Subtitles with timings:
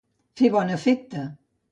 [0.39, 1.25] Fer bon efecte.